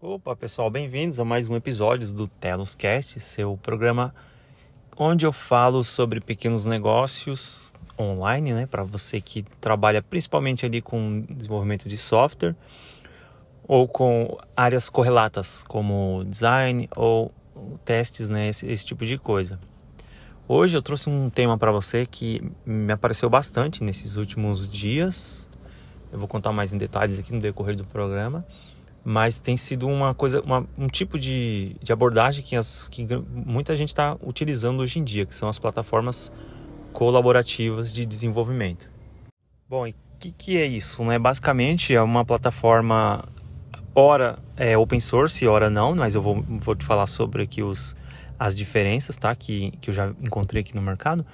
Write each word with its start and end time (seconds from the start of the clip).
Opa, 0.00 0.36
pessoal, 0.36 0.70
bem-vindos 0.70 1.18
a 1.18 1.24
mais 1.24 1.48
um 1.48 1.56
episódio 1.56 2.12
do 2.14 2.28
Teloscast, 2.28 3.18
seu 3.18 3.56
programa 3.56 4.14
onde 4.96 5.26
eu 5.26 5.32
falo 5.32 5.82
sobre 5.82 6.20
pequenos 6.20 6.66
negócios 6.66 7.74
online, 7.98 8.52
né, 8.52 8.64
para 8.64 8.84
você 8.84 9.20
que 9.20 9.42
trabalha 9.60 10.00
principalmente 10.00 10.64
ali 10.64 10.80
com 10.80 11.22
desenvolvimento 11.28 11.88
de 11.88 11.98
software 11.98 12.54
ou 13.66 13.88
com 13.88 14.38
áreas 14.56 14.88
correlatas 14.88 15.64
como 15.64 16.22
design 16.24 16.88
ou 16.94 17.32
testes, 17.84 18.30
né, 18.30 18.50
esse, 18.50 18.68
esse 18.68 18.86
tipo 18.86 19.04
de 19.04 19.18
coisa. 19.18 19.58
Hoje 20.46 20.76
eu 20.76 20.80
trouxe 20.80 21.10
um 21.10 21.28
tema 21.28 21.58
para 21.58 21.72
você 21.72 22.06
que 22.06 22.40
me 22.64 22.92
apareceu 22.92 23.28
bastante 23.28 23.82
nesses 23.82 24.14
últimos 24.14 24.70
dias. 24.70 25.50
Eu 26.12 26.20
vou 26.20 26.28
contar 26.28 26.52
mais 26.52 26.72
em 26.72 26.78
detalhes 26.78 27.18
aqui 27.18 27.34
no 27.34 27.40
decorrer 27.40 27.74
do 27.74 27.84
programa 27.84 28.46
mas 29.04 29.40
tem 29.40 29.56
sido 29.56 29.86
uma 29.86 30.14
coisa, 30.14 30.40
uma, 30.42 30.66
um 30.76 30.86
tipo 30.86 31.18
de, 31.18 31.76
de 31.82 31.92
abordagem 31.92 32.44
que, 32.44 32.56
as, 32.56 32.88
que 32.88 33.06
muita 33.30 33.74
gente 33.74 33.88
está 33.88 34.16
utilizando 34.22 34.80
hoje 34.80 34.98
em 34.98 35.04
dia, 35.04 35.24
que 35.24 35.34
são 35.34 35.48
as 35.48 35.58
plataformas 35.58 36.32
colaborativas 36.92 37.92
de 37.92 38.04
desenvolvimento. 38.04 38.90
Bom, 39.68 39.86
e 39.86 39.90
o 39.90 39.94
que, 40.18 40.32
que 40.32 40.58
é 40.58 40.66
isso? 40.66 41.04
Né? 41.04 41.18
Basicamente 41.18 41.94
é 41.94 42.02
uma 42.02 42.24
plataforma, 42.24 43.24
ora 43.94 44.38
é 44.56 44.76
open 44.76 45.00
source, 45.00 45.46
ora 45.46 45.70
não, 45.70 45.94
mas 45.94 46.14
eu 46.14 46.22
vou, 46.22 46.42
vou 46.42 46.74
te 46.74 46.84
falar 46.84 47.06
sobre 47.06 47.42
aqui 47.42 47.62
os, 47.62 47.96
as 48.38 48.56
diferenças 48.56 49.16
tá? 49.16 49.34
que, 49.34 49.72
que 49.80 49.90
eu 49.90 49.94
já 49.94 50.12
encontrei 50.20 50.62
aqui 50.62 50.74
no 50.74 50.82
mercado. 50.82 51.24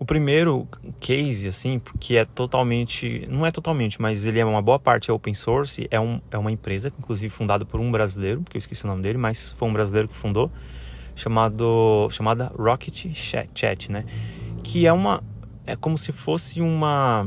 O 0.00 0.04
primeiro 0.06 0.66
case, 0.98 1.46
assim, 1.46 1.78
que 2.00 2.16
é 2.16 2.24
totalmente, 2.24 3.26
não 3.28 3.44
é 3.44 3.50
totalmente, 3.50 4.00
mas 4.00 4.24
ele 4.24 4.40
é 4.40 4.44
uma 4.46 4.62
boa 4.62 4.78
parte 4.78 5.10
é 5.10 5.12
open 5.12 5.34
source, 5.34 5.86
é, 5.90 6.00
um, 6.00 6.18
é 6.30 6.38
uma 6.38 6.50
empresa, 6.50 6.90
inclusive 6.98 7.28
fundada 7.28 7.66
por 7.66 7.78
um 7.78 7.92
brasileiro, 7.92 8.42
que 8.48 8.56
eu 8.56 8.58
esqueci 8.58 8.82
o 8.86 8.88
nome 8.88 9.02
dele, 9.02 9.18
mas 9.18 9.52
foi 9.58 9.68
um 9.68 9.72
brasileiro 9.74 10.08
que 10.08 10.16
fundou, 10.16 10.50
chamado, 11.14 12.08
chamada 12.10 12.50
Rocket 12.56 13.14
Chat, 13.14 13.92
né? 13.92 14.06
Que 14.64 14.86
é 14.86 14.92
uma, 14.92 15.22
é 15.66 15.76
como 15.76 15.98
se 15.98 16.12
fosse 16.12 16.62
uma, 16.62 17.26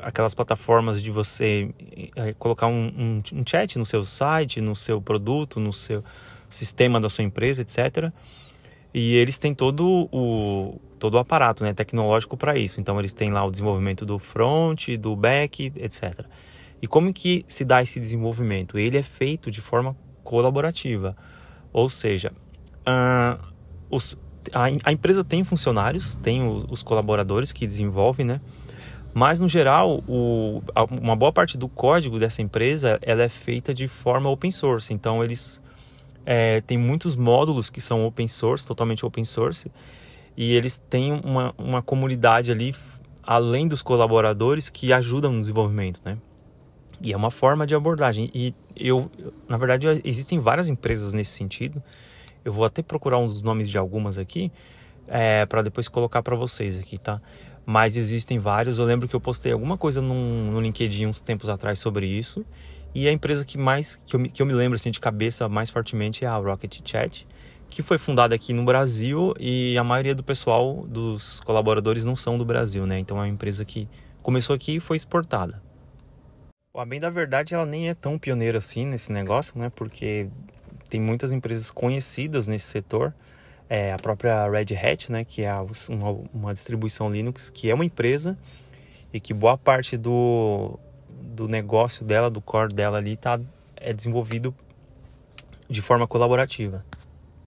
aquelas 0.00 0.34
plataformas 0.34 1.02
de 1.02 1.10
você 1.10 1.74
é, 2.14 2.32
colocar 2.34 2.68
um, 2.68 2.92
um, 2.96 3.40
um 3.40 3.42
chat 3.44 3.76
no 3.76 3.84
seu 3.84 4.04
site, 4.04 4.60
no 4.60 4.76
seu 4.76 5.02
produto, 5.02 5.58
no 5.58 5.72
seu 5.72 6.04
sistema 6.48 7.00
da 7.00 7.08
sua 7.08 7.24
empresa, 7.24 7.62
etc., 7.62 8.12
e 8.94 9.16
eles 9.16 9.36
têm 9.38 9.52
todo 9.52 10.08
o, 10.12 10.80
todo 11.00 11.16
o 11.16 11.18
aparato 11.18 11.64
né, 11.64 11.74
tecnológico 11.74 12.36
para 12.36 12.56
isso. 12.56 12.80
Então, 12.80 12.96
eles 13.00 13.12
têm 13.12 13.32
lá 13.32 13.44
o 13.44 13.50
desenvolvimento 13.50 14.06
do 14.06 14.20
front, 14.20 14.90
do 14.96 15.16
back, 15.16 15.72
etc. 15.76 16.24
E 16.80 16.86
como 16.86 17.12
que 17.12 17.44
se 17.48 17.64
dá 17.64 17.82
esse 17.82 17.98
desenvolvimento? 17.98 18.78
Ele 18.78 18.96
é 18.96 19.02
feito 19.02 19.50
de 19.50 19.60
forma 19.60 19.96
colaborativa. 20.22 21.16
Ou 21.72 21.88
seja, 21.88 22.32
uh, 22.86 23.44
os, 23.90 24.16
a, 24.52 24.66
a, 24.84 24.92
empresa 24.92 25.24
tem 25.24 25.42
funcionários, 25.42 26.14
tem 26.14 26.44
o, 26.44 26.64
os 26.70 26.84
colaboradores 26.84 27.50
que 27.50 27.66
desenvolvem, 27.66 28.24
né? 28.24 28.40
Mas, 29.12 29.40
no 29.40 29.48
geral, 29.48 30.04
o, 30.06 30.62
uma 31.02 31.16
boa 31.16 31.32
parte 31.32 31.58
do 31.58 31.68
código 31.68 32.18
dessa 32.18 32.42
empresa 32.42 32.98
ela 33.02 33.24
é 33.24 33.28
feita 33.28 33.74
de 33.74 33.88
forma 33.88 34.30
open 34.30 34.52
source. 34.52 34.92
Então, 34.92 35.22
eles 35.22 35.60
é, 36.26 36.60
tem 36.60 36.78
muitos 36.78 37.16
módulos 37.16 37.70
que 37.70 37.80
são 37.80 38.06
open 38.06 38.26
source, 38.26 38.66
totalmente 38.66 39.04
open 39.04 39.24
source, 39.24 39.70
e 40.36 40.52
eles 40.54 40.78
têm 40.78 41.20
uma, 41.24 41.54
uma 41.56 41.82
comunidade 41.82 42.50
ali, 42.50 42.74
além 43.22 43.68
dos 43.68 43.82
colaboradores, 43.82 44.68
que 44.68 44.92
ajudam 44.92 45.32
no 45.32 45.40
desenvolvimento, 45.40 46.00
né? 46.04 46.18
E 47.00 47.12
é 47.12 47.16
uma 47.16 47.30
forma 47.30 47.66
de 47.66 47.74
abordagem. 47.74 48.30
E 48.34 48.54
eu, 48.76 49.10
na 49.48 49.56
verdade, 49.56 49.86
existem 50.04 50.38
várias 50.38 50.68
empresas 50.68 51.12
nesse 51.12 51.32
sentido. 51.32 51.82
Eu 52.44 52.52
vou 52.52 52.64
até 52.64 52.82
procurar 52.82 53.18
uns 53.18 53.42
nomes 53.42 53.68
de 53.68 53.78
algumas 53.78 54.18
aqui, 54.18 54.50
é, 55.06 55.44
para 55.46 55.62
depois 55.62 55.88
colocar 55.88 56.22
para 56.22 56.34
vocês 56.34 56.78
aqui, 56.78 56.98
tá? 56.98 57.20
Mas 57.66 57.96
existem 57.96 58.38
vários. 58.38 58.78
Eu 58.78 58.84
lembro 58.84 59.08
que 59.08 59.14
eu 59.14 59.20
postei 59.20 59.52
alguma 59.52 59.76
coisa 59.76 60.00
no, 60.00 60.50
no 60.50 60.60
LinkedIn 60.60 61.06
uns 61.06 61.20
tempos 61.20 61.48
atrás 61.48 61.78
sobre 61.78 62.06
isso. 62.06 62.44
E 62.94 63.08
a 63.08 63.12
empresa 63.12 63.44
que 63.44 63.58
mais 63.58 63.96
que 63.96 64.14
eu, 64.14 64.22
que 64.22 64.40
eu 64.40 64.46
me 64.46 64.52
lembro 64.52 64.76
assim 64.76 64.90
de 64.90 65.00
cabeça 65.00 65.48
mais 65.48 65.68
fortemente 65.68 66.24
é 66.24 66.28
a 66.28 66.36
Rocket 66.36 66.80
Chat, 66.84 67.26
que 67.68 67.82
foi 67.82 67.98
fundada 67.98 68.34
aqui 68.34 68.52
no 68.52 68.64
Brasil 68.64 69.34
e 69.38 69.76
a 69.76 69.82
maioria 69.82 70.14
do 70.14 70.22
pessoal 70.22 70.86
dos 70.86 71.40
colaboradores 71.40 72.04
não 72.04 72.14
são 72.14 72.38
do 72.38 72.44
Brasil, 72.44 72.86
né? 72.86 72.98
Então 73.00 73.16
é 73.16 73.22
uma 73.22 73.28
empresa 73.28 73.64
que 73.64 73.88
começou 74.22 74.54
aqui 74.54 74.76
e 74.76 74.80
foi 74.80 74.96
exportada. 74.96 75.60
A 76.76 76.84
bem 76.84 77.00
da 77.00 77.10
verdade, 77.10 77.54
ela 77.54 77.66
nem 77.66 77.88
é 77.88 77.94
tão 77.94 78.18
pioneira 78.18 78.58
assim 78.58 78.86
nesse 78.86 79.10
negócio, 79.10 79.58
né? 79.58 79.70
Porque 79.74 80.28
tem 80.88 81.00
muitas 81.00 81.32
empresas 81.32 81.70
conhecidas 81.70 82.46
nesse 82.46 82.66
setor. 82.66 83.12
É, 83.68 83.92
a 83.92 83.96
própria 83.96 84.48
Red 84.48 84.76
Hat, 84.76 85.10
né? 85.10 85.24
Que 85.24 85.42
é 85.42 85.52
uma, 85.88 86.10
uma 86.32 86.52
distribuição 86.52 87.10
Linux, 87.10 87.50
que 87.50 87.70
é 87.70 87.74
uma 87.74 87.84
empresa 87.84 88.38
e 89.12 89.20
que 89.20 89.32
boa 89.32 89.56
parte 89.56 89.96
do, 89.96 90.78
do 91.34 91.48
negócio 91.48 92.04
dela, 92.04 92.30
do 92.30 92.40
core 92.40 92.72
dela 92.72 92.98
ali, 92.98 93.16
tá, 93.16 93.40
é 93.76 93.92
desenvolvido 93.92 94.54
de 95.68 95.82
forma 95.82 96.06
colaborativa. 96.06 96.84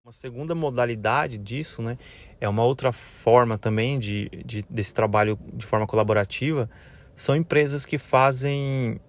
Uma 0.05 0.11
segunda 0.11 0.53
modalidade 0.53 1.37
disso, 1.37 1.81
né, 1.81 1.97
é 2.39 2.47
uma 2.47 2.63
outra 2.63 2.91
forma 2.91 3.57
também 3.57 3.99
de, 3.99 4.29
de 4.45 4.63
desse 4.69 4.93
trabalho 4.93 5.37
de 5.53 5.65
forma 5.65 5.87
colaborativa, 5.87 6.69
são 7.15 7.35
empresas 7.35 7.85
que 7.85 7.97
fazem, 7.97 8.99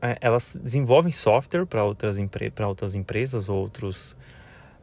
é, 0.00 0.18
elas 0.20 0.58
desenvolvem 0.62 1.10
software 1.10 1.66
para 1.66 1.84
outras, 1.84 2.18
empre 2.18 2.52
outras 2.64 2.94
empresas 2.94 3.48
ou 3.48 3.58
outros 3.58 4.16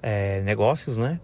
é, 0.02 0.42
negócios, 0.42 0.98
né, 0.98 1.20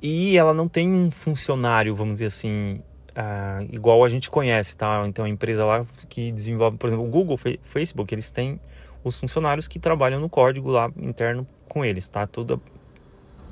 e 0.00 0.36
ela 0.36 0.54
não 0.54 0.68
tem 0.68 0.88
um 0.88 1.10
funcionário, 1.10 1.94
vamos 1.94 2.14
dizer 2.14 2.26
assim, 2.26 2.80
uh, 3.18 3.68
igual 3.72 4.04
a 4.04 4.08
gente 4.08 4.30
conhece, 4.30 4.76
tá? 4.76 5.04
Então 5.06 5.24
a 5.24 5.28
empresa 5.28 5.64
lá 5.64 5.84
que 6.08 6.30
desenvolve, 6.30 6.76
por 6.76 6.86
exemplo, 6.86 7.04
o 7.04 7.08
Google, 7.08 7.36
Facebook, 7.64 8.14
eles 8.14 8.30
têm 8.30 8.60
os 9.02 9.18
funcionários 9.18 9.66
que 9.66 9.78
trabalham 9.78 10.20
no 10.20 10.28
código 10.28 10.70
lá 10.70 10.90
interno 10.96 11.46
com 11.68 11.84
eles, 11.84 12.08
tá? 12.08 12.26
Toda 12.26 12.60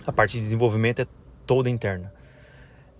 a 0.06 0.12
parte 0.12 0.34
de 0.34 0.41
desenvolvimento 0.41 1.00
é 1.00 1.06
toda 1.47 1.69
interna. 1.69 2.12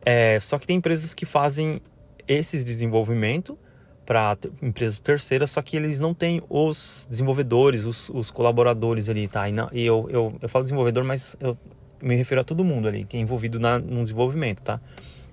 É, 0.05 0.39
só 0.41 0.59
que 0.59 0.67
tem 0.67 0.77
empresas 0.77 1.15
que 1.15 1.25
fazem 1.25 1.81
esses 2.29 2.65
desenvolvimento 2.65 3.59
para 4.05 4.37
empresas 4.63 5.01
terceiras, 5.01 5.51
só 5.51 5.63
que 5.63 5.77
eles 5.77 5.99
não 5.99 6.15
têm 6.15 6.41
os 6.49 7.09
desenvolvedores, 7.11 7.85
os, 7.85 8.09
os 8.11 8.31
colaboradores 8.31 9.09
ali, 9.09 9.27
tá? 9.27 9.49
E, 9.49 9.53
não, 9.53 9.69
e 9.73 9.85
eu, 9.85 10.07
eu, 10.11 10.35
eu 10.41 10.49
falo 10.49 10.63
desenvolvedor, 10.63 11.03
mas 11.03 11.37
eu 11.41 11.57
me 12.01 12.15
refiro 12.15 12.41
a 12.41 12.45
todo 12.45 12.65
mundo 12.65 12.87
ali 12.87 13.05
que 13.05 13.17
é 13.17 13.21
envolvido 13.21 13.59
na, 13.59 13.81
no 13.81 14.03
desenvolvimento, 14.03 14.63
tá? 14.63 14.81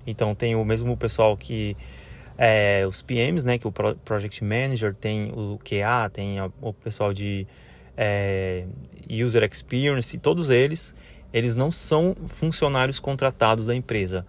Então 0.05 0.35
tem 0.35 0.55
o 0.55 0.63
mesmo 0.65 0.95
pessoal 0.97 1.35
que 1.37 1.75
é, 2.37 2.85
os 2.87 3.01
PMs, 3.01 3.45
né, 3.45 3.57
que 3.57 3.67
o 3.67 3.71
Project 3.71 4.43
Manager, 4.43 4.93
tem 4.95 5.31
o 5.31 5.59
QA, 5.59 6.09
tem 6.11 6.37
o 6.61 6.73
pessoal 6.73 7.13
de 7.13 7.47
é, 7.95 8.65
User 9.09 9.43
Experience, 9.43 10.17
todos 10.17 10.49
eles, 10.49 10.95
eles 11.31 11.55
não 11.55 11.71
são 11.71 12.15
funcionários 12.27 12.99
contratados 12.99 13.67
da 13.67 13.75
empresa. 13.75 14.25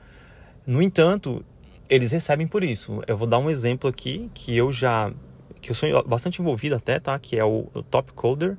No 0.66 0.80
entanto, 0.80 1.44
eles 1.88 2.10
recebem 2.12 2.46
por 2.46 2.64
isso. 2.64 3.02
Eu 3.06 3.16
vou 3.16 3.28
dar 3.28 3.38
um 3.38 3.50
exemplo 3.50 3.88
aqui 3.88 4.30
que 4.34 4.56
eu 4.56 4.72
já, 4.72 5.12
que 5.60 5.70
eu 5.70 5.74
sou 5.74 6.02
bastante 6.06 6.40
envolvido 6.40 6.74
até, 6.74 6.98
tá? 6.98 7.18
Que 7.18 7.38
é 7.38 7.44
o, 7.44 7.68
o 7.74 7.82
Top 7.82 8.12
Coder, 8.12 8.56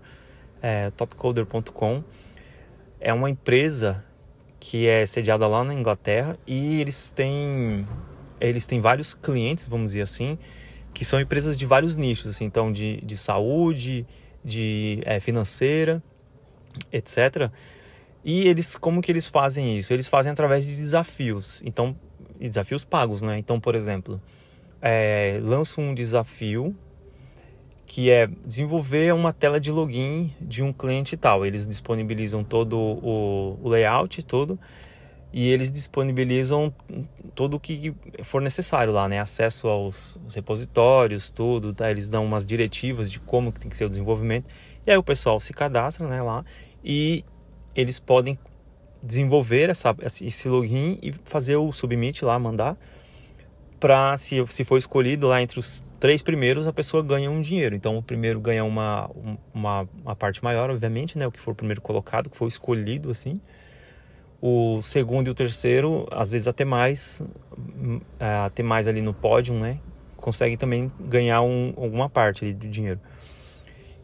é, 0.61 0.91
topcoder.com. 0.91 2.03
É 2.99 3.13
uma 3.13 3.29
empresa 3.29 4.03
que 4.67 4.87
é 4.87 5.05
sediada 5.05 5.45
lá 5.45 5.63
na 5.63 5.75
Inglaterra 5.75 6.39
e 6.47 6.81
eles 6.81 7.11
têm 7.11 7.85
eles 8.41 8.65
têm 8.65 8.81
vários 8.81 9.13
clientes, 9.13 9.67
vamos 9.67 9.91
dizer 9.91 10.01
assim, 10.01 10.39
que 10.91 11.05
são 11.05 11.21
empresas 11.21 11.55
de 11.55 11.67
vários 11.67 11.95
nichos, 11.97 12.31
assim, 12.31 12.45
então 12.45 12.71
de, 12.71 12.99
de 13.01 13.15
saúde, 13.15 14.07
de 14.43 15.01
é, 15.05 15.19
financeira, 15.19 16.01
etc. 16.91 17.51
E 18.23 18.47
eles, 18.47 18.75
como 18.75 19.01
que 19.01 19.11
eles 19.11 19.27
fazem 19.27 19.77
isso? 19.77 19.93
Eles 19.93 20.07
fazem 20.07 20.31
através 20.31 20.65
de 20.65 20.75
desafios, 20.75 21.61
então 21.63 21.95
desafios 22.39 22.83
pagos, 22.83 23.21
né? 23.21 23.37
Então, 23.37 23.59
por 23.59 23.75
exemplo, 23.75 24.19
é, 24.81 25.39
lança 25.43 25.79
um 25.79 25.93
desafio 25.93 26.75
que 27.85 28.09
é 28.09 28.27
desenvolver 28.45 29.13
uma 29.13 29.31
tela 29.31 29.59
de 29.59 29.71
login 29.71 30.33
de 30.41 30.63
um 30.63 30.73
cliente 30.73 31.15
tal. 31.15 31.45
Eles 31.45 31.67
disponibilizam 31.67 32.43
todo 32.43 32.77
o, 32.77 33.59
o 33.61 33.69
layout, 33.69 34.23
tudo, 34.25 34.59
e 35.31 35.49
eles 35.49 35.71
disponibilizam 35.71 36.73
tudo 37.35 37.57
o 37.57 37.59
que 37.59 37.93
for 38.23 38.41
necessário 38.41 38.91
lá, 38.91 39.07
né? 39.07 39.19
Acesso 39.19 39.67
aos, 39.67 40.17
aos 40.23 40.33
repositórios, 40.33 41.29
tudo, 41.29 41.73
tá? 41.73 41.91
Eles 41.91 42.09
dão 42.09 42.25
umas 42.25 42.45
diretivas 42.45 43.11
de 43.11 43.19
como 43.19 43.51
tem 43.51 43.69
que 43.69 43.77
ser 43.77 43.85
o 43.85 43.89
desenvolvimento. 43.89 44.45
E 44.85 44.91
aí 44.91 44.97
o 44.97 45.03
pessoal 45.03 45.39
se 45.39 45.53
cadastra, 45.53 46.07
né, 46.07 46.21
lá, 46.21 46.45
e 46.83 47.25
eles 47.75 47.99
podem 47.99 48.37
desenvolver 49.01 49.69
essa, 49.69 49.95
esse 50.03 50.47
login 50.47 50.97
e 51.01 51.13
fazer 51.25 51.55
o 51.55 51.71
submit 51.71 52.23
lá, 52.23 52.37
mandar 52.39 52.77
para 53.79 54.15
se, 54.17 54.43
se 54.47 54.63
for 54.63 54.77
escolhido 54.77 55.27
lá 55.27 55.41
entre 55.41 55.59
os 55.59 55.81
três 55.99 56.21
primeiros 56.21 56.67
a 56.67 56.73
pessoa 56.73 57.03
ganha 57.03 57.29
um 57.29 57.41
dinheiro. 57.41 57.75
Então 57.75 57.97
o 57.97 58.03
primeiro 58.03 58.39
ganha 58.39 58.63
uma, 58.63 59.09
uma, 59.53 59.89
uma 60.03 60.15
parte 60.15 60.43
maior, 60.43 60.69
obviamente, 60.69 61.17
né? 61.17 61.27
O 61.27 61.31
que 61.31 61.39
for 61.39 61.51
o 61.51 61.55
primeiro 61.55 61.81
colocado, 61.81 62.29
que 62.29 62.37
for 62.37 62.47
escolhido 62.47 63.09
assim. 63.09 63.39
O 64.41 64.81
segundo 64.81 65.27
e 65.27 65.31
o 65.31 65.33
terceiro, 65.33 66.07
às 66.11 66.29
vezes 66.29 66.47
até 66.47 66.65
mais, 66.65 67.23
hum, 67.57 67.99
é, 68.19 68.25
até 68.45 68.61
mais 68.61 68.87
ali 68.87 69.01
no 69.01 69.13
pódio, 69.13 69.55
né? 69.55 69.79
Consegue 70.17 70.57
também 70.57 70.91
ganhar 70.99 71.41
um, 71.41 71.73
alguma 71.77 72.09
parte 72.09 72.43
ali 72.43 72.53
do 72.53 72.67
dinheiro. 72.67 72.99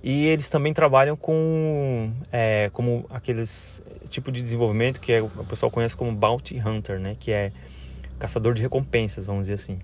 E 0.03 0.25
eles 0.27 0.49
também 0.49 0.73
trabalham 0.73 1.15
com 1.15 2.11
é, 2.31 2.71
como 2.73 3.05
aqueles 3.09 3.83
tipo 4.09 4.31
de 4.31 4.41
desenvolvimento 4.41 4.99
que 4.99 5.13
é, 5.13 5.21
o 5.21 5.29
pessoal 5.47 5.71
conhece 5.71 5.95
como 5.95 6.11
bounty 6.11 6.59
hunter, 6.59 6.99
né? 6.99 7.15
Que 7.19 7.31
é 7.31 7.51
caçador 8.17 8.53
de 8.53 8.61
recompensas, 8.61 9.25
vamos 9.25 9.43
dizer 9.43 9.53
assim. 9.53 9.79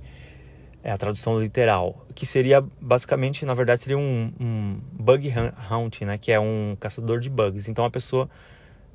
É 0.84 0.92
a 0.92 0.98
tradução 0.98 1.40
literal. 1.40 2.06
Que 2.16 2.26
seria 2.26 2.64
basicamente, 2.80 3.46
na 3.46 3.54
verdade, 3.54 3.82
seria 3.82 3.98
um, 3.98 4.32
um 4.40 4.80
bug 4.94 5.34
hunt, 5.72 6.02
né? 6.02 6.18
Que 6.18 6.32
é 6.32 6.40
um 6.40 6.78
caçador 6.80 7.20
de 7.20 7.30
bugs. 7.30 7.68
Então 7.68 7.84
a 7.84 7.90
pessoa 7.90 8.30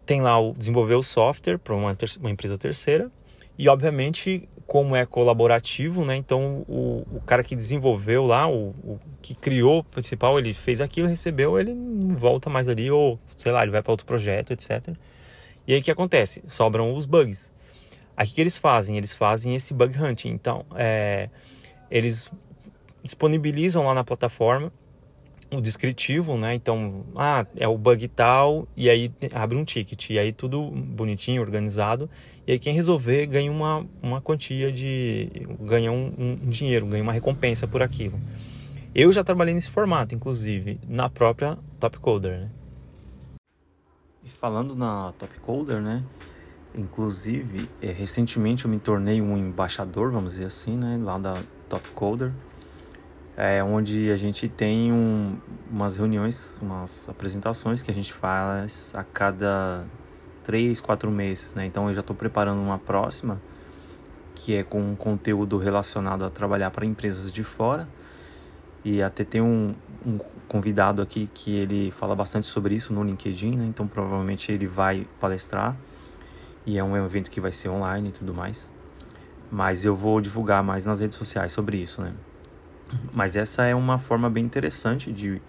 tem 0.05 0.21
lá 0.21 0.39
o 0.39 0.53
desenvolver 0.53 0.95
o 0.95 1.03
software 1.03 1.59
para 1.59 1.75
uma, 1.75 1.97
uma 2.21 2.31
empresa 2.31 2.59
terceira 2.59 3.11
e 3.59 3.69
obviamente 3.69 4.49
como 4.67 4.97
é 4.97 5.05
colaborativo, 5.05 6.05
né? 6.05 6.17
Então 6.17 6.65
o, 6.69 7.07
o 7.13 7.21
cara 7.21 7.43
que 7.43 7.55
desenvolveu 7.55 8.25
lá, 8.25 8.49
o, 8.49 8.71
o, 8.83 8.99
que 9.21 9.35
criou 9.35 9.81
o 9.81 9.85
principal, 9.85 10.39
ele 10.39 10.55
fez 10.55 10.81
aquilo, 10.81 11.09
recebeu, 11.09 11.59
ele 11.59 11.75
não 11.75 12.17
volta 12.17 12.49
mais 12.49 12.69
ali 12.69 12.91
ou 12.91 13.19
sei 13.37 13.53
lá, 13.53 13.63
ele 13.63 13.71
vai 13.71 13.83
para 13.83 13.93
outro 13.93 14.07
projeto, 14.07 14.53
etc. 14.53 14.95
E 15.67 15.75
aí 15.75 15.81
o 15.81 15.83
que 15.83 15.91
acontece? 15.91 16.43
Sobram 16.47 16.95
os 16.95 17.07
bugs. 17.07 17.53
O 18.19 18.25
que 18.25 18.41
eles 18.41 18.57
fazem? 18.57 18.97
Eles 18.97 19.13
fazem 19.13 19.55
esse 19.55 19.75
bug 19.75 19.97
hunting. 19.99 20.31
Então 20.31 20.65
é, 20.75 21.29
eles 21.93 22.31
disponibilizam 23.03 23.85
lá 23.85 23.95
na 23.95 24.03
plataforma 24.03 24.73
o 25.57 25.61
descritivo, 25.61 26.37
né? 26.37 26.55
Então, 26.55 27.05
ah, 27.15 27.47
é 27.57 27.69
o 27.69 27.77
bug 27.77 28.09
tal, 28.09 28.67
e 28.77 28.89
aí 28.89 29.13
abre 29.33 29.57
um 29.57 29.65
ticket, 29.65 30.11
e 30.11 30.19
aí 30.19 30.33
tudo 30.33 30.71
bonitinho, 30.71 31.43
organizado, 31.43 32.09
e 32.47 32.53
aí 32.53 32.59
quem 32.59 32.75
resolver 32.75 33.27
ganha 33.27 33.53
uma, 33.53 33.87
uma 34.03 34.21
quantia 34.21 34.73
de. 34.73 35.29
ganha 35.61 35.93
um, 35.93 36.13
um 36.19 36.49
dinheiro, 36.49 36.87
ganha 36.87 37.03
uma 37.03 37.13
recompensa 37.13 37.69
por 37.69 37.83
aquilo. 37.83 38.19
Eu 38.95 39.13
já 39.13 39.23
trabalhei 39.23 39.55
nesse 39.55 39.71
formato, 39.71 40.15
inclusive, 40.15 40.79
na 40.89 41.09
própria 41.09 41.59
Topcoder, 41.79 42.41
né? 42.41 42.51
E 44.25 44.29
falando 44.29 44.75
na 44.75 45.13
Topcoder, 45.19 45.81
né? 45.81 46.03
Inclusive, 46.75 47.69
é, 47.81 47.93
recentemente 47.93 48.65
eu 48.65 48.71
me 48.71 48.79
tornei 48.79 49.21
um 49.21 49.37
embaixador, 49.37 50.11
vamos 50.11 50.33
dizer 50.33 50.47
assim, 50.47 50.77
né? 50.77 50.99
Lá 51.03 51.19
da 51.19 51.43
Topcoder 51.69 52.33
é, 53.37 53.63
onde 53.63 54.11
a 54.11 54.17
gente 54.17 54.49
tem 54.49 54.93
um, 54.93 55.37
umas 55.71 55.97
reuniões, 55.97 56.59
umas 56.61 57.09
apresentações 57.09 57.83
que 57.83 57.91
a 57.91 57.95
gente 57.95 58.13
faz 58.13 58.93
a 58.95 59.03
cada 59.03 59.87
três, 60.45 60.81
quatro 60.81 61.11
meses, 61.11 61.55
né? 61.55 61.65
Então 61.65 61.89
eu 61.89 61.95
já 61.95 62.01
estou 62.01 62.15
preparando 62.15 62.61
uma 62.61 62.79
próxima 62.79 63.41
que 64.35 64.55
é 64.55 64.63
com 64.63 64.95
conteúdo 64.97 65.57
relacionado 65.57 66.25
a 66.25 66.31
trabalhar 66.31 66.71
para 66.71 66.85
empresas 66.85 67.33
de 67.33 67.45
fora 67.45 67.89
e 68.85 69.01
até 69.03 69.25
tem 69.25 69.41
um, 69.41 69.75
um, 70.05 70.19
convidado 70.49 71.01
aqui 71.01 71.31
que 71.33 71.55
ele 71.57 71.91
fala 71.93 72.17
bastante 72.17 72.47
sobre 72.47 72.75
isso 72.75 72.93
no 72.93 73.05
LinkedIn, 73.05 73.57
né? 73.57 73.67
Então 73.67 73.87
provavelmente 73.87 74.51
ele 74.53 74.67
vai 74.67 75.07
palestrar 75.21 75.77
e 76.65 76.79
é 76.79 76.85
um 76.85 76.97
evento 76.97 77.31
que 77.31 77.41
vai 77.41 77.53
ser 77.53 77.69
online 77.69 78.09
e 78.09 78.13
tudo 78.13 78.35
mais. 78.35 78.73
Mas 79.51 79.85
eu 79.85 79.95
vou 79.95 80.21
divulgar 80.21 80.63
mais 80.63 80.87
nas 80.87 81.01
redes 81.01 81.17
sociais 81.17 81.53
sobre 81.53 81.77
isso, 81.77 82.01
né? 82.01 82.13
Mas 83.13 83.37
essa 83.37 83.65
é 83.65 83.75
uma 83.75 83.99
forma 83.99 84.29
bem 84.31 84.45
interessante 84.45 85.13
de, 85.13 85.41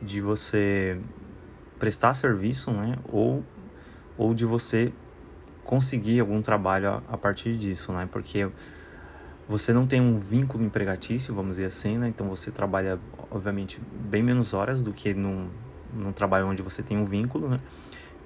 de 0.00 0.20
você 0.20 0.98
prestar 1.78 2.14
serviço, 2.14 2.70
né? 2.70 2.96
Ou, 3.08 3.44
ou 4.16 4.34
de 4.34 4.44
você 4.44 4.92
conseguir 5.64 6.20
algum 6.20 6.40
trabalho 6.40 6.88
a, 6.88 7.02
a 7.08 7.16
partir 7.16 7.56
disso, 7.56 7.92
né? 7.92 8.08
Porque 8.10 8.48
você 9.48 9.72
não 9.72 9.86
tem 9.86 10.00
um 10.00 10.18
vínculo 10.18 10.64
empregatício, 10.64 11.34
vamos 11.34 11.52
dizer 11.52 11.66
assim, 11.66 11.96
né? 11.96 12.08
Então 12.08 12.28
você 12.28 12.50
trabalha, 12.50 12.98
obviamente, 13.30 13.80
bem 13.94 14.22
menos 14.22 14.52
horas 14.52 14.82
do 14.82 14.92
que 14.92 15.14
num, 15.14 15.48
num 15.94 16.12
trabalho 16.12 16.46
onde 16.46 16.62
você 16.62 16.82
tem 16.82 16.98
um 16.98 17.04
vínculo, 17.04 17.48
né? 17.48 17.58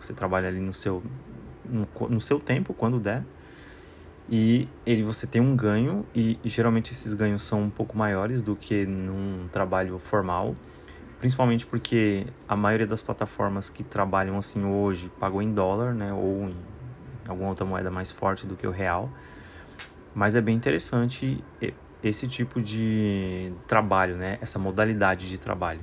Você 0.00 0.12
trabalha 0.12 0.48
ali 0.48 0.58
no 0.58 0.72
seu, 0.72 1.02
no, 1.72 2.08
no 2.08 2.20
seu 2.20 2.38
tempo, 2.38 2.74
quando 2.74 3.00
der 3.00 3.24
e 4.28 4.68
ele 4.86 5.02
você 5.02 5.26
tem 5.26 5.42
um 5.42 5.54
ganho 5.56 6.06
e 6.14 6.38
geralmente 6.44 6.92
esses 6.92 7.12
ganhos 7.12 7.42
são 7.42 7.62
um 7.62 7.70
pouco 7.70 7.96
maiores 7.96 8.42
do 8.42 8.54
que 8.54 8.86
num 8.86 9.48
trabalho 9.50 9.98
formal, 9.98 10.54
principalmente 11.18 11.66
porque 11.66 12.26
a 12.48 12.56
maioria 12.56 12.86
das 12.86 13.02
plataformas 13.02 13.68
que 13.68 13.82
trabalham 13.82 14.38
assim 14.38 14.64
hoje 14.64 15.10
pagam 15.18 15.42
em 15.42 15.52
dólar, 15.52 15.92
né, 15.92 16.12
ou 16.12 16.48
em 16.48 16.56
alguma 17.28 17.48
outra 17.48 17.66
moeda 17.66 17.90
mais 17.90 18.10
forte 18.10 18.46
do 18.46 18.56
que 18.56 18.66
o 18.66 18.70
real. 18.70 19.10
Mas 20.14 20.36
é 20.36 20.40
bem 20.40 20.54
interessante 20.54 21.42
esse 22.02 22.28
tipo 22.28 22.60
de 22.60 23.52
trabalho, 23.66 24.16
né, 24.16 24.38
essa 24.40 24.58
modalidade 24.58 25.28
de 25.28 25.38
trabalho. 25.38 25.80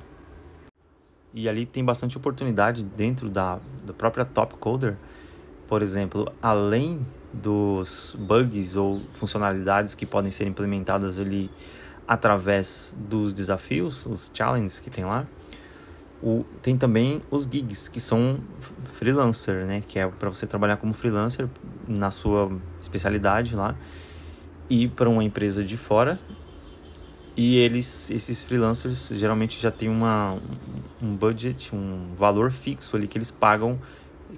E 1.34 1.48
ali 1.48 1.66
tem 1.66 1.86
bastante 1.86 2.18
oportunidade 2.18 2.84
dentro 2.84 3.30
da, 3.30 3.60
da 3.86 3.94
própria 3.94 4.26
Top 4.26 4.56
Coder. 4.56 4.96
Por 5.70 5.84
exemplo, 5.84 6.34
além 6.42 7.06
dos 7.32 8.18
bugs 8.18 8.76
ou 8.76 9.02
funcionalidades 9.14 9.94
que 9.94 10.04
podem 10.04 10.32
ser 10.32 10.48
implementadas 10.48 11.20
ali 11.20 11.48
através 12.08 12.98
dos 12.98 13.36
desafios, 13.36 14.08
os 14.08 14.32
challenges 14.34 14.80
que 14.80 14.90
tem 14.90 15.06
lá. 15.06 15.28
O, 16.24 16.44
tem 16.64 16.76
também 16.76 17.22
os 17.30 17.44
gigs, 17.44 17.88
que 17.88 18.00
são 18.00 18.40
freelancer, 18.94 19.64
né? 19.68 19.84
Que 19.88 20.00
é 20.00 20.08
para 20.08 20.30
você 20.30 20.48
trabalhar 20.48 20.78
como 20.78 20.92
freelancer 20.92 21.48
na 21.88 22.10
sua 22.10 22.52
especialidade 22.82 23.56
lá 23.56 23.76
e 24.72 24.88
para 24.88 25.08
uma 25.08 25.24
empresa 25.24 25.64
de 25.64 25.78
fora. 25.78 26.20
E 27.38 27.58
eles, 27.58 28.10
esses 28.10 28.44
freelancers 28.44 29.12
geralmente 29.14 29.62
já 29.62 29.70
tem 29.70 29.88
uma, 29.88 30.36
um 31.00 31.16
budget, 31.16 31.76
um 31.76 32.16
valor 32.16 32.50
fixo 32.52 32.98
ali 32.98 33.08
que 33.08 33.20
eles 33.20 33.30
pagam 33.30 33.80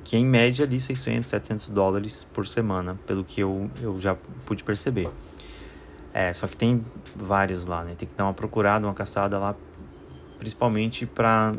que 0.04 0.18
em 0.18 0.26
média 0.26 0.66
ali 0.66 0.80
600, 0.80 1.30
700 1.30 1.70
dólares 1.70 2.28
por 2.34 2.48
semana, 2.48 2.98
pelo 3.06 3.24
que 3.24 3.42
eu, 3.42 3.70
eu 3.82 4.00
já 4.00 4.16
pude 4.46 4.64
perceber. 4.64 5.10
É, 6.14 6.32
só 6.34 6.48
que 6.48 6.58
tem 6.58 6.84
vários 7.16 7.66
lá, 7.66 7.84
né? 7.84 7.96
Tem 7.98 8.08
que 8.08 8.16
dar 8.16 8.26
uma 8.26 8.34
procurada, 8.34 8.86
uma 8.86 8.94
caçada 8.94 9.40
lá, 9.40 9.56
principalmente 10.40 11.06
para 11.06 11.54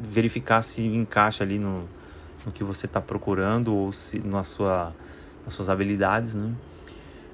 verificar 0.00 0.62
se 0.62 0.86
encaixa 0.86 1.44
ali 1.44 1.58
no, 1.58 1.88
no 2.46 2.52
que 2.52 2.64
você 2.64 2.86
está 2.86 3.00
procurando 3.00 3.74
ou 3.74 3.92
se 3.92 4.18
na 4.20 4.44
sua, 4.44 4.94
nas 5.44 5.54
suas 5.54 5.68
habilidades, 5.68 6.34
né? 6.34 6.52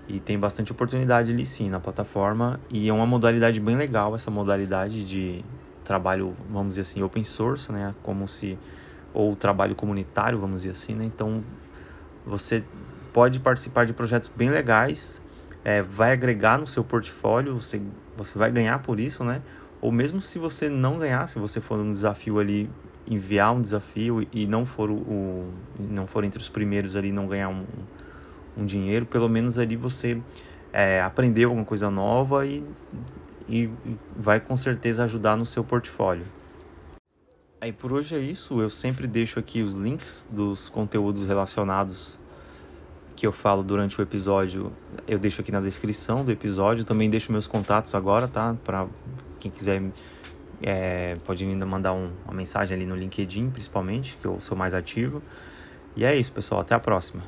E 0.09 0.21
tem 0.21 0.39
bastante 0.39 0.71
oportunidade 0.71 1.33
ali 1.33 1.47
sim 1.47 1.71
na 1.71 1.81
plataforma 1.81 2.61
e 2.71 2.89
é 2.89 2.93
uma 2.93 3.07
modalidade 3.07 3.59
bem 3.59 3.77
legal 3.77 4.15
essa 4.15 4.31
modalidade 4.31 5.03
de 5.05 5.43
trabalho, 5.83 6.35
vamos 6.51 6.71
dizer 6.71 6.83
assim, 6.83 7.03
open 7.03 7.25
source, 7.25 7.71
né? 7.73 7.95
Como 8.03 8.27
se 8.27 8.59
ou 9.15 9.35
trabalho 9.37 9.75
comunitário, 9.75 10.39
vamos 10.39 10.63
dizer 10.63 10.71
assim, 10.71 10.95
né? 10.95 11.05
Então 11.05 11.43
você 12.27 12.65
pode 13.13 13.39
participar 13.39 13.87
de 13.87 13.93
projetos 13.93 14.31
bem 14.35 14.51
legais, 14.51 15.23
é, 15.65 15.81
vai 15.81 16.13
agregar 16.13 16.59
no 16.59 16.67
seu 16.67 16.83
portfólio, 16.83 17.55
você, 17.55 17.81
você 18.17 18.37
vai 18.37 18.51
ganhar 18.51 18.81
por 18.81 18.99
isso, 18.99 19.25
né? 19.25 19.41
Ou 19.81 19.93
mesmo 19.93 20.21
se 20.21 20.39
você 20.39 20.69
não 20.69 20.99
ganhar, 20.99 21.27
se 21.29 21.39
você 21.39 21.61
for 21.61 21.79
um 21.79 21.93
desafio 21.93 22.39
ali, 22.39 22.69
enviar 23.07 23.55
um 23.55 23.61
desafio 23.61 24.27
e 24.33 24.47
não 24.47 24.67
for 24.67 24.91
o, 24.91 24.95
o 24.95 25.53
não 25.79 26.07
for 26.07 26.25
entre 26.25 26.41
os 26.41 26.49
primeiros 26.49 26.97
ali, 26.97 27.13
não 27.13 27.27
ganhar 27.27 27.51
um, 27.51 27.65
um 28.57 28.65
dinheiro, 28.65 29.07
pelo 29.07 29.29
menos 29.29 29.59
ali 29.59 29.77
você 29.77 30.21
é, 30.73 31.01
aprendeu 31.03 31.51
alguma 31.51 31.65
coisa 31.65 31.91
nova 31.91 32.47
e, 32.47 32.65
e 33.49 33.71
vai 34.17 34.41
com 34.41 34.57
certeza 34.57 35.05
ajudar 35.05 35.37
no 35.37 35.47
seu 35.47 35.63
portfólio. 35.63 36.25
Aí 37.65 37.73
por 37.73 37.95
hoje 37.95 38.15
é 38.15 38.19
isso. 38.19 38.61
Eu 38.61 38.69
sempre 38.69 39.07
deixo 39.07 39.39
aqui 39.39 39.63
os 39.63 39.73
links 39.73 40.29
dos 40.31 40.69
conteúdos 40.69 41.27
relacionados 41.27 42.21
que 43.17 43.27
eu 43.27 43.33
falo 43.33 43.63
durante 43.63 43.99
o 43.99 44.03
episódio. 44.03 44.71
Eu 45.09 45.19
deixo 45.19 45.41
aqui 45.41 45.51
na 45.51 45.63
descrição 45.63 46.23
do 46.23 46.31
episódio. 46.31 46.85
Também 46.85 47.09
deixo 47.09 47.33
meus 47.33 47.47
contatos 47.47 47.95
agora, 47.95 48.29
tá? 48.29 48.55
Para 48.63 48.87
quem 49.41 49.51
quiser 49.51 49.83
é, 50.63 51.17
pode 51.25 51.43
ainda 51.43 51.65
mandar 51.65 51.95
um, 51.95 52.11
uma 52.27 52.35
mensagem 52.35 52.77
ali 52.77 52.85
no 52.85 52.95
LinkedIn, 52.95 53.49
principalmente, 53.49 54.19
que 54.19 54.27
eu 54.27 54.39
sou 54.41 54.59
mais 54.59 54.75
ativo. 54.75 55.23
E 55.97 56.05
é 56.05 56.15
isso, 56.15 56.33
pessoal. 56.33 56.61
Até 56.61 56.75
a 56.75 56.79
próxima. 56.79 57.23